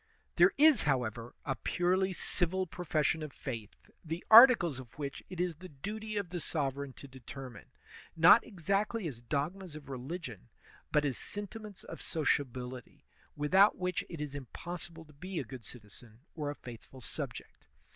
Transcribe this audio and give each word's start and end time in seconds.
There 0.37 0.51
is, 0.57 0.81
however, 0.85 1.35
a 1.45 1.53
purely 1.55 2.11
civil 2.11 2.65
profession 2.65 3.21
of 3.21 3.31
faith, 3.31 3.75
the 4.03 4.25
articles 4.31 4.79
of 4.79 4.97
which 4.97 5.21
it 5.29 5.39
is 5.39 5.57
the 5.57 5.69
duty 5.69 6.17
of 6.17 6.29
the 6.31 6.39
sovereign 6.39 6.93
to 6.93 7.07
determine, 7.07 7.67
not 8.15 8.43
exactly 8.43 9.07
as 9.07 9.21
dogmas 9.21 9.75
of 9.75 9.89
religion, 9.89 10.49
but 10.91 11.05
as 11.05 11.19
sentiments 11.19 11.83
of 11.83 12.01
sociability, 12.01 13.05
without 13.35 13.77
which 13.77 14.03
it 14.09 14.19
is 14.19 14.33
impossible 14.33 15.05
to 15.05 15.13
be 15.13 15.37
a 15.37 15.43
good 15.43 15.65
citizen 15.65 16.21
or 16.33 16.49
a 16.49 16.55
faithful 16.55 17.01
subject. 17.01 17.67